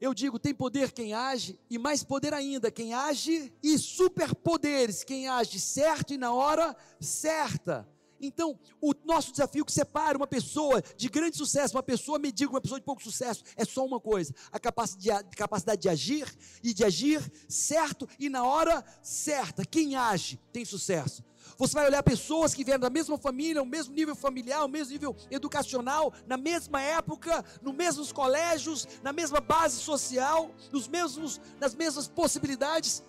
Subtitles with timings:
[0.00, 5.28] Eu digo, tem poder quem age, e mais poder ainda quem age, e superpoderes quem
[5.28, 7.86] age certo e na hora certa.
[8.20, 12.60] Então, o nosso desafio que separa uma pessoa de grande sucesso, uma pessoa medíocre, uma
[12.60, 16.26] pessoa de pouco sucesso, é só uma coisa: a capacidade, a capacidade de agir
[16.62, 19.64] e de agir certo e na hora certa.
[19.64, 21.24] Quem age tem sucesso.
[21.56, 24.92] Você vai olhar pessoas que vieram da mesma família, o mesmo nível familiar, o mesmo
[24.92, 31.74] nível educacional, na mesma época, nos mesmos colégios, na mesma base social, nos mesmos, nas
[31.74, 33.02] mesmas possibilidades,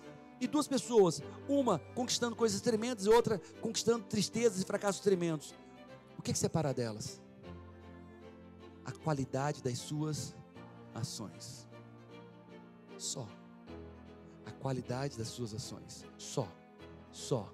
[0.44, 5.54] e duas pessoas, uma conquistando coisas tremendas e outra conquistando tristezas e fracassos tremendos.
[6.18, 7.20] O que, que separa delas?
[8.84, 10.34] A qualidade das suas
[10.94, 11.68] ações.
[12.98, 13.28] Só.
[14.44, 16.04] A qualidade das suas ações.
[16.18, 16.48] Só.
[17.12, 17.52] Só.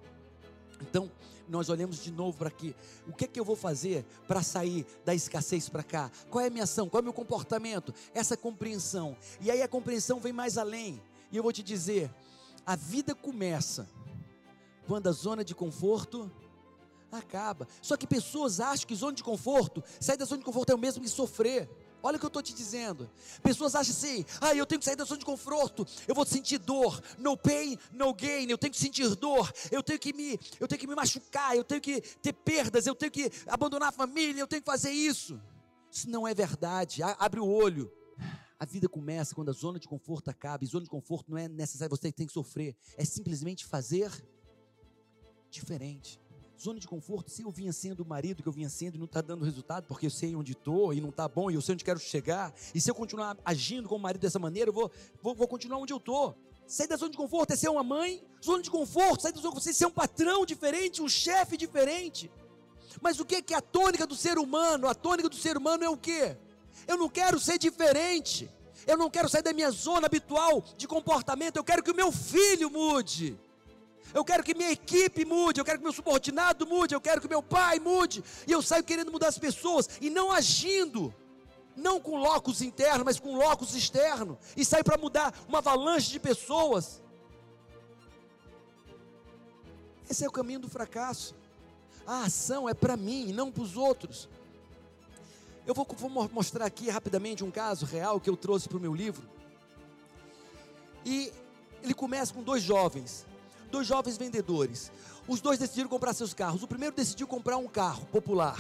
[0.80, 1.11] Então,
[1.48, 2.75] nós olhamos de novo para aqui.
[3.06, 6.11] O que é que eu vou fazer para sair da escassez para cá?
[6.30, 6.89] Qual é a minha ação?
[6.89, 7.92] Qual é o meu comportamento?
[8.14, 9.16] Essa compreensão.
[9.41, 11.02] E aí a compreensão vem mais além.
[11.30, 12.11] E eu vou te dizer,
[12.68, 13.88] a vida começa
[14.86, 16.30] quando a zona de conforto
[17.11, 17.66] acaba.
[17.80, 20.78] Só que pessoas acham que zona de conforto, sair da zona de conforto é o
[20.78, 21.66] mesmo que sofrer.
[22.02, 23.11] Olha o que eu estou te dizendo.
[23.42, 26.58] Pessoas acham assim: ah, eu tenho que sair da zona de conforto, eu vou sentir
[26.58, 30.69] dor, no pain, no gain, eu tenho que sentir dor, eu tenho que me, eu
[30.69, 34.42] tenho que me machucar, eu tenho que ter perdas, eu tenho que abandonar a família,
[34.42, 35.41] eu tenho que fazer isso.
[35.91, 37.02] Isso não é verdade.
[37.02, 37.91] Abre o olho.
[38.59, 40.64] A vida começa quando a zona de conforto acaba.
[40.64, 42.77] E zona de conforto não é necessário você tem que sofrer.
[42.97, 44.11] É simplesmente fazer
[45.48, 46.20] diferente.
[46.61, 49.05] Zona de conforto, se eu vinha sendo o marido que eu vinha sendo e não
[49.05, 51.75] está dando resultado, porque eu sei onde estou e não está bom, e eu sei
[51.75, 54.91] onde quero chegar, e se eu continuar agindo como marido dessa maneira, eu vou,
[55.23, 56.36] vou, vou continuar onde eu estou.
[56.67, 59.51] Sair da zona de conforto é ser uma mãe, zona de conforto, sair da zona
[59.51, 62.29] de conforto é ser um patrão diferente, um chefe diferente.
[63.01, 64.89] Mas o que é a tônica do ser humano?
[64.89, 66.36] A tônica do ser humano é o quê?
[66.89, 68.50] Eu não quero ser diferente.
[68.86, 71.56] Eu não quero sair da minha zona habitual de comportamento.
[71.56, 73.39] Eu quero que o meu filho mude.
[74.14, 77.29] Eu quero que minha equipe mude, eu quero que meu subordinado mude, eu quero que
[77.29, 78.24] meu pai mude.
[78.46, 81.14] E eu saio querendo mudar as pessoas e não agindo,
[81.77, 84.39] não com locus interno, mas com locus externo.
[84.57, 87.02] E saio para mudar uma avalanche de pessoas.
[90.08, 91.35] Esse é o caminho do fracasso.
[92.07, 94.27] A ação é para mim, não para os outros.
[95.68, 98.95] Eu vou, vou mostrar aqui rapidamente um caso real que eu trouxe para o meu
[98.95, 99.29] livro.
[101.05, 101.30] E
[101.83, 103.27] ele começa com dois jovens,
[103.70, 104.90] dois jovens vendedores.
[105.29, 106.62] Os dois decidiram comprar seus carros.
[106.62, 108.58] O primeiro decidiu comprar um carro popular.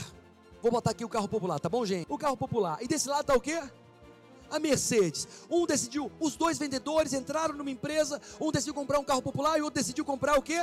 [0.60, 2.06] Vou botar aqui o carro popular, tá bom, gente?
[2.10, 2.76] O carro popular.
[2.82, 3.58] E desse lado está o quê?
[4.50, 5.26] A Mercedes.
[5.48, 9.62] Um decidiu, os dois vendedores entraram numa empresa, um decidiu comprar um carro popular e
[9.62, 10.62] o outro decidiu comprar o quê?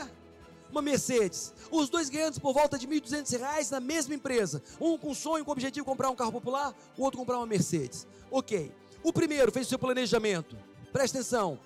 [0.76, 1.54] Uma Mercedes.
[1.72, 4.62] Os dois ganhando por volta de R$ 1.200 na mesma empresa.
[4.80, 7.46] Um com sonho, com o objetivo de comprar um carro popular, o outro comprar uma
[7.46, 8.06] Mercedes.
[8.30, 8.72] Ok.
[9.02, 10.58] O primeiro fez o seu planejamento.
[10.92, 11.60] Presta atenção.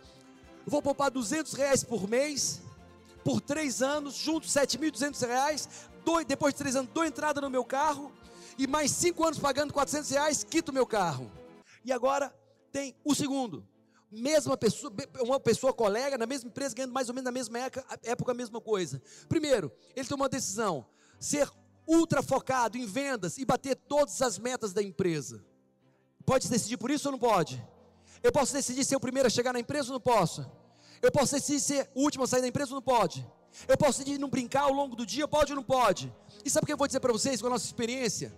[0.66, 2.62] Vou poupar 200 reais por mês,
[3.24, 5.70] por três anos, juntos 7.200 reais.
[6.06, 8.12] Dois, depois de três anos, dou entrada no meu carro.
[8.58, 11.31] E mais cinco anos pagando 400 reais, quito meu carro.
[11.84, 12.34] E agora
[12.72, 13.66] tem o segundo
[14.12, 17.59] mesma pessoa, uma pessoa colega na mesma empresa, ganhando mais ou menos na mesma
[18.03, 19.02] época a mesma coisa.
[19.28, 20.86] Primeiro, ele tomou uma decisão:
[21.20, 21.50] ser
[21.88, 25.44] ultra focado em vendas e bater todas as metas da empresa.
[26.25, 27.64] Pode decidir por isso ou não pode?
[28.22, 30.46] Eu posso decidir ser o primeiro a chegar na empresa ou não posso?
[31.02, 33.26] Eu posso decidir ser o último a sair da empresa ou não pode?
[33.68, 36.14] Eu posso decidir não brincar ao longo do dia, pode ou não pode?
[36.44, 38.36] E sabe o que eu vou dizer para vocês com a nossa experiência?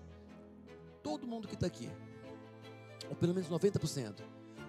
[1.04, 1.90] Todo mundo que está aqui,
[3.10, 4.22] ou pelo menos 90%,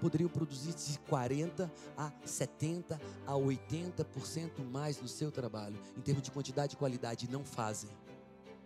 [0.03, 6.31] poderiam produzir de 40 a 70 a 80% mais no seu trabalho, em termos de
[6.33, 7.89] quantidade e qualidade, e não fazem.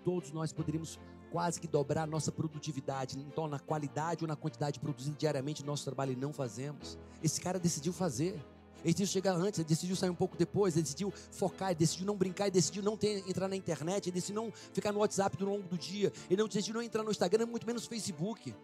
[0.03, 0.99] Todos nós poderíamos
[1.31, 5.67] quase que dobrar a nossa produtividade, então na qualidade ou na quantidade produzida diariamente no
[5.67, 6.99] nosso trabalho e não fazemos.
[7.23, 8.43] Esse cara decidiu fazer.
[8.85, 12.07] Ele decidiu chegar antes, ele decidiu sair um pouco depois, ele decidiu focar, ele decidiu
[12.07, 15.37] não brincar, ele decidiu não ter, entrar na internet, ele decidiu não ficar no WhatsApp
[15.43, 18.55] ao longo do dia, ele não decidiu não entrar no Instagram, muito menos no Facebook.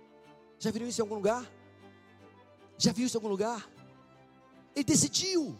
[0.59, 1.44] Já viram isso em algum lugar?
[2.78, 3.69] Já viu isso em algum lugar?
[4.74, 5.57] Ele decidiu.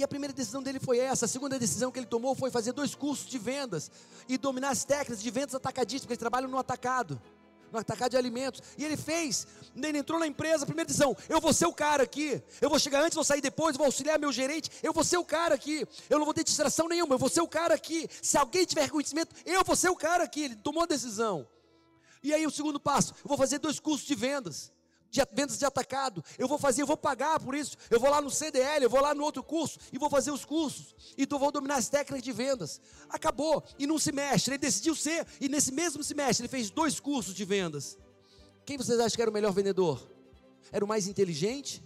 [0.00, 1.26] E a primeira decisão dele foi essa.
[1.26, 3.90] A segunda decisão que ele tomou foi fazer dois cursos de vendas
[4.26, 7.20] e dominar as técnicas de vendas atacadistas, porque ele trabalha no atacado,
[7.70, 8.62] no atacado de alimentos.
[8.78, 12.02] E ele fez, ele entrou na empresa, a primeira decisão, eu vou ser o cara
[12.02, 12.42] aqui.
[12.62, 15.24] Eu vou chegar antes, vou sair depois, vou auxiliar meu gerente, eu vou ser o
[15.24, 15.86] cara aqui.
[16.08, 18.08] Eu não vou ter distração nenhuma, eu vou ser o cara aqui.
[18.22, 20.44] Se alguém tiver conhecimento, eu vou ser o cara aqui.
[20.44, 21.46] Ele tomou a decisão.
[22.22, 24.72] E aí o segundo passo, eu vou fazer dois cursos de vendas,
[25.10, 26.22] de vendas de atacado.
[26.38, 27.76] Eu vou fazer, eu vou pagar por isso.
[27.90, 30.44] Eu vou lá no CDL, eu vou lá no outro curso e vou fazer os
[30.44, 30.94] cursos.
[31.16, 32.80] E então vou dominar as técnicas de vendas.
[33.08, 33.64] Acabou.
[33.78, 37.44] E num semestre ele decidiu ser, e nesse mesmo semestre ele fez dois cursos de
[37.44, 37.98] vendas.
[38.64, 40.08] Quem vocês acham que era o melhor vendedor?
[40.70, 41.82] Era o mais inteligente?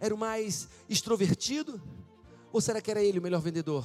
[0.00, 1.80] Era o mais extrovertido?
[2.52, 3.84] Ou será que era ele o melhor vendedor?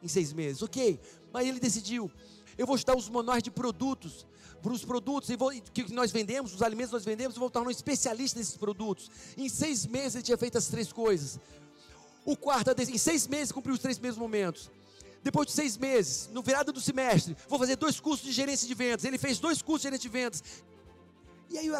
[0.00, 1.00] Em seis meses, ok.
[1.32, 2.10] Mas ele decidiu:
[2.58, 4.26] eu vou estudar os manuais de produtos,
[4.60, 5.30] para os produtos
[5.72, 9.08] que nós vendemos, os alimentos que nós vendemos, eu vou tornar um especialista nesses produtos.
[9.36, 11.38] Em seis meses ele tinha feito as três coisas.
[12.24, 14.70] O quarto, em seis meses, cumpriu os três primeiros momentos.
[15.22, 18.74] Depois de seis meses, no virada do semestre, vou fazer dois cursos de gerência de
[18.74, 19.04] vendas.
[19.04, 20.42] Ele fez dois cursos de gerência de vendas.
[21.50, 21.70] E aí,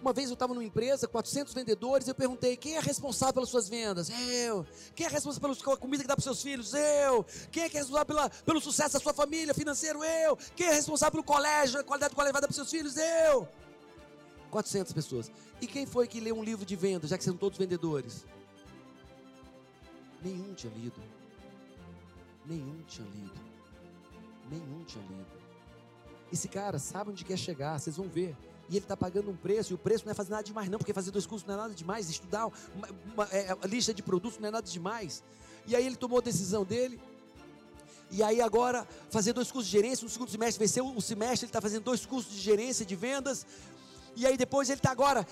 [0.00, 3.68] uma vez eu estava numa empresa, 400 vendedores, eu perguntei: quem é responsável pelas suas
[3.68, 4.08] vendas?
[4.08, 4.64] Eu.
[4.94, 6.72] Quem é responsável pela comida que dá para seus filhos?
[6.72, 7.24] Eu.
[7.50, 10.04] Quem é, que é responsável pela, pelo sucesso da sua família financeiro?
[10.04, 10.36] Eu.
[10.54, 12.96] Quem é responsável pelo colégio, a qualidade do colégio vai dar para os seus filhos?
[12.96, 13.48] Eu.
[14.50, 15.32] 400 pessoas.
[15.60, 18.24] E quem foi que leu um livro de vendas, já que são todos vendedores?
[20.22, 21.02] Nenhum tinha lido.
[22.46, 23.40] Nenhum tinha lido.
[24.48, 25.42] Nenhum tinha lido.
[26.32, 28.36] Esse cara sabe onde quer chegar, vocês vão ver
[28.72, 30.78] e ele está pagando um preço, e o preço não é fazer nada demais, não,
[30.78, 34.38] porque fazer dois cursos não é nada demais, estudar uma, uma é, lista de produtos
[34.38, 35.22] não é nada demais.
[35.66, 36.98] E aí ele tomou a decisão dele.
[38.10, 41.50] E aí agora, fazer dois cursos de gerência, no segundo semestre, venceu o semestre, ele
[41.50, 43.44] está fazendo dois cursos de gerência, de vendas.
[44.16, 45.26] E aí depois ele está agora,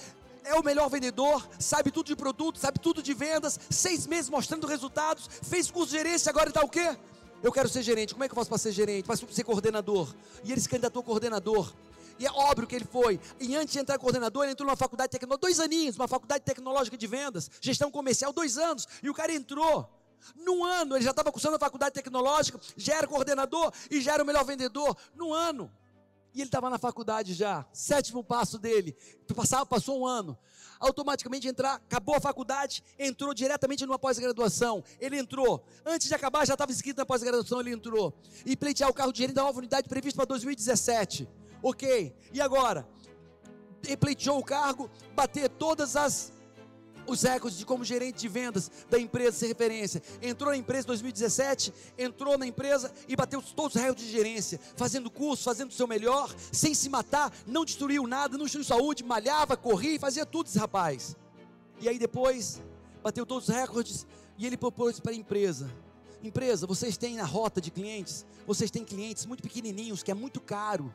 [0.45, 4.67] é o melhor vendedor, sabe tudo de produto, sabe tudo de vendas, seis meses mostrando
[4.67, 6.95] resultados, fez curso de gerência, agora está o quê?
[7.43, 9.07] Eu quero ser gerente, como é que eu faço para ser gerente?
[9.07, 10.15] Para ser coordenador.
[10.45, 11.73] E ele se candidatou a coordenador.
[12.21, 13.19] E é óbvio que ele foi.
[13.41, 16.97] E antes de entrar coordenador, ele entrou numa faculdade tecnológica, dois aninhos, uma faculdade tecnológica
[16.97, 18.87] de vendas, gestão comercial, dois anos.
[19.03, 19.89] E o cara entrou.
[20.37, 24.23] Num ano, ele já estava cursando a faculdade tecnológica, já era coordenador e já era
[24.23, 24.95] o melhor vendedor.
[25.15, 25.73] No ano.
[26.35, 27.65] E ele estava na faculdade já.
[27.73, 28.95] Sétimo passo dele.
[29.35, 30.39] Passava, passou um ano
[30.81, 34.83] automaticamente entrar, acabou a faculdade, entrou diretamente numa pós-graduação.
[34.99, 35.63] Ele entrou.
[35.85, 38.15] Antes de acabar, já estava inscrito na pós-graduação, ele entrou.
[38.47, 41.29] E pleitear o carro de gerente da nova unidade prevista para 2017.
[41.63, 42.89] Ok, e agora?
[43.99, 46.33] Pleiteou o cargo, bater todas as
[47.07, 50.03] os recordes de como gerente de vendas da empresa ser referência.
[50.23, 54.61] Entrou na empresa em 2017, entrou na empresa e bateu todos os recordes de gerência,
[54.77, 59.03] fazendo curso, fazendo o seu melhor, sem se matar, não destruiu nada, não destruiu saúde,
[59.03, 61.17] malhava, corria, fazia tudo esse rapaz.
[61.81, 62.63] E aí depois,
[63.03, 64.07] bateu todos os recordes
[64.39, 65.71] e ele propôs para a empresa:
[66.23, 70.41] Empresa, vocês têm na rota de clientes, vocês têm clientes muito pequenininhos, que é muito
[70.41, 70.95] caro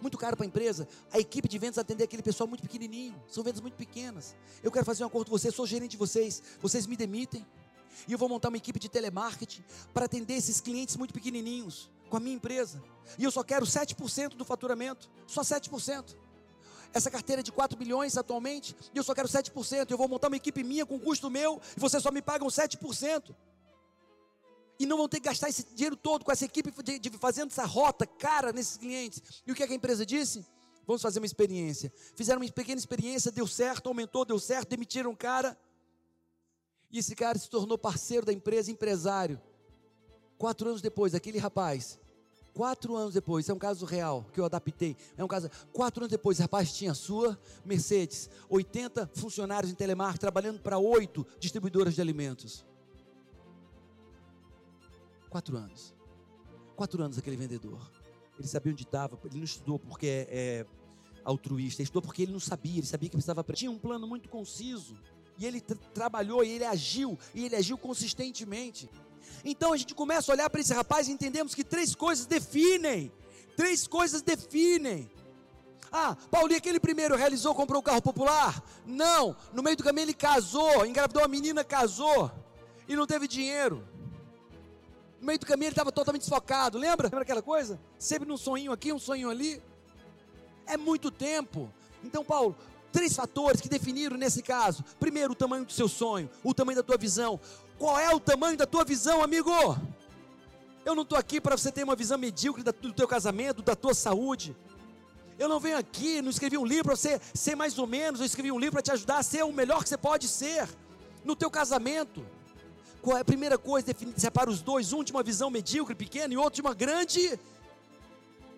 [0.00, 3.42] muito caro para a empresa, a equipe de vendas atender aquele pessoal muito pequenininho, são
[3.42, 4.34] vendas muito pequenas.
[4.62, 7.46] Eu quero fazer um acordo com vocês, sou gerente de vocês, vocês me demitem,
[8.06, 9.64] e eu vou montar uma equipe de telemarketing
[9.94, 12.82] para atender esses clientes muito pequenininhos com a minha empresa.
[13.18, 16.14] E eu só quero 7% do faturamento, só 7%.
[16.92, 19.90] Essa carteira é de 4 milhões atualmente, e eu só quero 7%.
[19.90, 23.34] Eu vou montar uma equipe minha com custo meu, e vocês só me pagam 7%
[24.78, 27.50] e não vão ter que gastar esse dinheiro todo com essa equipe de, de, fazendo
[27.50, 29.22] essa rota cara nesses clientes.
[29.46, 30.44] E o que, é que a empresa disse?
[30.86, 31.92] Vamos fazer uma experiência.
[32.14, 35.58] Fizeram uma pequena experiência, deu certo, aumentou, deu certo, demitiram um cara.
[36.90, 39.40] E esse cara se tornou parceiro da empresa, empresário.
[40.38, 41.98] Quatro anos depois, aquele rapaz,
[42.54, 44.96] quatro anos depois, é um caso real que eu adaptei.
[45.16, 45.50] É um caso.
[45.72, 51.26] Quatro anos depois, rapaz tinha a sua Mercedes, 80 funcionários em telemarketing, trabalhando para oito
[51.40, 52.64] distribuidoras de alimentos.
[55.36, 55.94] Quatro anos.
[56.74, 57.78] Quatro anos aquele vendedor.
[58.38, 60.66] Ele sabia onde estava, ele não estudou porque é, é
[61.22, 63.58] altruísta, ele estudou porque ele não sabia, ele sabia que precisava aprender.
[63.58, 64.96] Tinha um plano muito conciso.
[65.36, 68.88] E ele tra trabalhou, e ele agiu, e ele agiu consistentemente.
[69.44, 73.12] Então a gente começa a olhar para esse rapaz e entendemos que três coisas definem.
[73.54, 75.10] Três coisas definem.
[75.92, 78.64] Ah, Paulinho, aquele primeiro realizou, comprou um carro popular?
[78.86, 82.32] Não, no meio do caminho ele casou, engravidou uma menina, casou
[82.88, 83.86] e não teve dinheiro.
[85.20, 87.06] No meio do caminho ele estava totalmente desfocado, lembra?
[87.06, 87.80] Lembra aquela coisa?
[87.98, 89.62] Sempre num sonho aqui, um sonho ali.
[90.66, 91.70] É muito tempo.
[92.04, 92.56] Então, Paulo,
[92.92, 94.84] três fatores que definiram nesse caso.
[94.98, 97.40] Primeiro, o tamanho do seu sonho, o tamanho da tua visão.
[97.78, 99.50] Qual é o tamanho da tua visão, amigo?
[100.84, 103.92] Eu não estou aqui para você ter uma visão medíocre do teu casamento, da tua
[103.92, 104.56] saúde.
[105.38, 108.26] Eu não venho aqui, não escrevi um livro para você ser mais ou menos, eu
[108.26, 110.66] escrevi um livro para te ajudar a ser o melhor que você pode ser
[111.24, 112.24] no teu casamento.
[113.06, 113.86] Qual é a primeira coisa?
[113.86, 117.38] Define, separa os dois, um de uma visão medíocre, pequena, e outro de uma grande.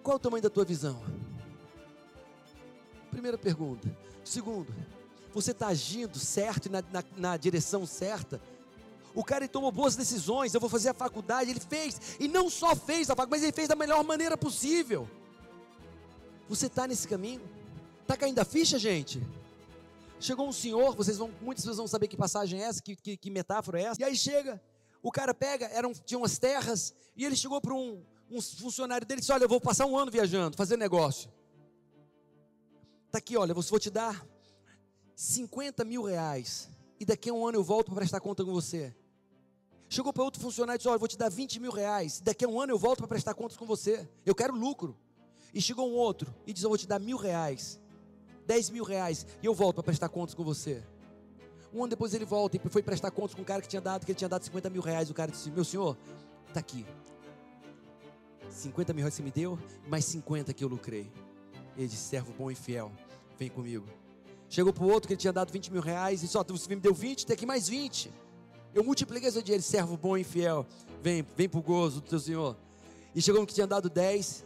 [0.03, 0.99] Qual é o tamanho da tua visão?
[3.11, 3.95] Primeira pergunta.
[4.25, 4.75] Segundo,
[5.35, 8.41] você está agindo certo e na, na, na direção certa?
[9.15, 10.55] O cara ele tomou boas decisões.
[10.55, 11.51] Eu vou fazer a faculdade.
[11.51, 12.17] Ele fez.
[12.19, 15.07] E não só fez a faculdade, mas ele fez da melhor maneira possível.
[16.49, 17.43] Você está nesse caminho?
[18.01, 19.23] Está caindo a ficha, gente?
[20.21, 23.17] Chegou um senhor, vocês vão, muitas pessoas vão saber que passagem é essa, que, que,
[23.17, 24.01] que metáfora é essa.
[24.01, 24.61] E aí chega,
[25.03, 29.19] o cara pega, eram, tinha umas terras, e ele chegou para um, um funcionário dele
[29.19, 31.31] e disse: Olha, eu vou passar um ano viajando, fazer negócio.
[33.11, 34.27] Tá aqui, olha, vou te dar
[35.15, 36.69] 50 mil reais.
[37.01, 38.95] E daqui a um ano eu volto para prestar conta com você.
[39.89, 42.21] Chegou para outro funcionário e disse: Olha, vou te dar 20 mil reais.
[42.21, 44.09] Daqui a um ano eu volto para prestar contas com você.
[44.27, 44.97] Eu quero lucro.
[45.55, 47.81] E chegou um outro e disse: Eu vou te dar mil reais,
[48.49, 49.27] 10 mil reais.
[49.43, 50.83] E eu volto para prestar contas com você.
[51.73, 54.07] Um ano depois ele volta e foi prestar contas com um cara que tinha dado,
[54.07, 55.11] que ele tinha dado 50 mil reais.
[55.11, 55.97] O cara disse: Meu senhor,
[56.49, 56.87] está aqui.
[58.49, 61.13] 50 mil reais você me deu, mais 50 que eu lucrei.
[61.77, 62.91] Ele disse: Servo bom e fiel,
[63.39, 63.87] vem comigo.
[64.49, 66.75] Chegou para o outro que ele tinha dado 20 mil reais e disse: Ó, você
[66.75, 68.11] me deu 20, tem aqui mais 20.
[68.75, 70.67] Eu multipliquei seu dinheiro, servo bom e fiel.
[71.03, 72.57] Vem, vem para o gozo do teu Senhor.
[73.15, 74.45] E chegou um que tinha dado 10.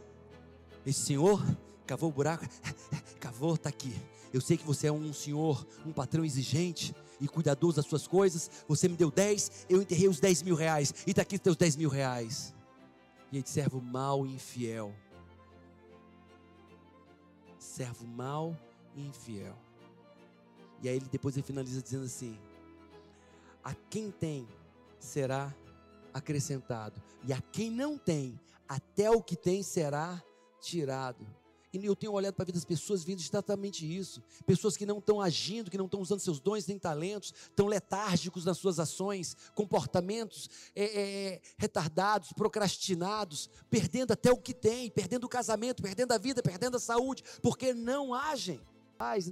[0.85, 1.40] Esse senhor
[1.86, 2.44] cavou o buraco,
[3.20, 3.94] cavou, está aqui.
[4.32, 8.50] Eu sei que você é um senhor, um patrão exigente e cuidadoso das suas coisas.
[8.66, 10.94] Você me deu 10, eu enterrei os 10 mil reais.
[11.06, 12.54] E está aqui os teus 10 mil reais.
[13.30, 14.94] E ele servo mau e infiel.
[17.58, 18.56] Servo mau
[18.94, 19.56] e infiel.
[20.82, 22.38] E aí ele depois ele finaliza dizendo assim:
[23.62, 24.48] A quem tem
[24.98, 25.54] será
[26.12, 30.22] acrescentado, e a quem não tem, até o que tem será
[30.60, 31.26] tirado.
[31.72, 34.22] E eu tenho olhado para a vida das pessoas vendo exatamente isso.
[34.44, 38.44] Pessoas que não estão agindo, que não estão usando seus dons nem talentos, estão letárgicos
[38.44, 45.28] nas suas ações, comportamentos é, é, retardados, procrastinados, perdendo até o que tem, perdendo o
[45.28, 48.60] casamento, perdendo a vida, perdendo a saúde, porque não agem.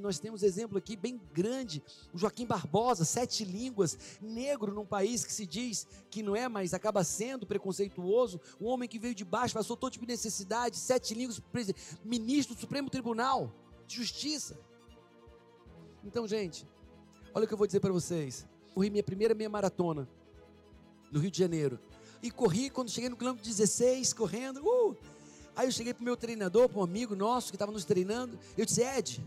[0.00, 5.32] Nós temos exemplo aqui bem grande, o Joaquim Barbosa, sete línguas, negro num país que
[5.32, 9.54] se diz que não é, mas acaba sendo preconceituoso, um homem que veio de baixo,
[9.54, 11.40] passou todo tipo de necessidade, sete línguas,
[12.04, 13.52] ministro do Supremo Tribunal
[13.86, 14.58] de Justiça.
[16.04, 16.66] Então, gente,
[17.32, 18.46] olha o que eu vou dizer para vocês.
[18.74, 20.08] Corri minha primeira meia maratona
[21.12, 21.78] no Rio de Janeiro.
[22.22, 24.60] E corri quando cheguei no quilômetro 16, correndo.
[24.64, 24.96] Uh!
[25.56, 28.38] Aí eu cheguei para o meu treinador, para um amigo nosso que estava nos treinando.
[28.56, 29.22] Eu disse: Ed,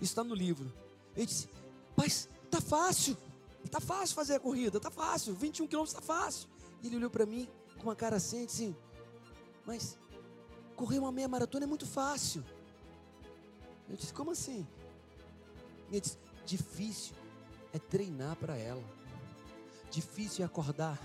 [0.00, 0.72] isso está no livro.
[1.16, 1.48] Ele disse:
[1.96, 3.16] Mas tá fácil.
[3.70, 5.34] Tá fácil fazer a corrida, tá fácil.
[5.34, 6.48] 21 quilômetros tá fácil.
[6.82, 8.76] E ele olhou para mim com uma cara assim e disse:
[9.66, 9.98] Mas
[10.76, 12.44] correr uma meia maratona é muito fácil.
[13.88, 14.66] Eu disse: Como assim?
[15.90, 17.14] Ele disse: Difícil
[17.72, 18.82] é treinar para ela.
[19.90, 20.98] Difícil é acordar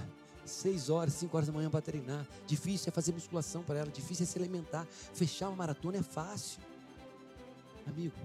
[0.46, 2.28] seis horas, cinco horas da manhã para treinar.
[2.46, 3.92] Difícil é fazer musculação para ela.
[3.92, 4.86] Difícil é se alimentar.
[4.86, 6.62] Fechar uma maratona é fácil.
[7.86, 8.16] Amigo,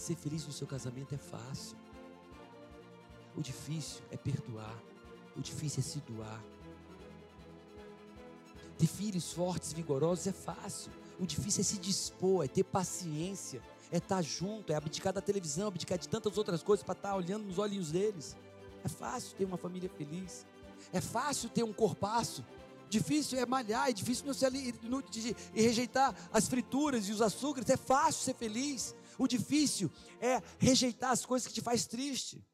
[0.00, 1.76] Ser feliz no seu casamento é fácil.
[3.36, 4.74] O difícil é perdoar.
[5.36, 6.42] O difícil é se doar.
[8.78, 10.90] Ter filhos fortes, vigorosos é fácil.
[11.18, 15.68] O difícil é se dispor, é ter paciência, é estar junto, é abdicar da televisão,
[15.68, 18.34] abdicar de tantas outras coisas para estar olhando nos olhinhos deles.
[18.82, 20.46] É fácil ter uma família feliz.
[20.94, 22.42] É fácil ter um corpaço.
[22.90, 24.44] Difícil é malhar, é difícil não se,
[24.82, 27.70] não, de, de rejeitar as frituras e os açúcares.
[27.70, 28.94] É fácil ser feliz.
[29.16, 32.44] O difícil é rejeitar as coisas que te faz triste.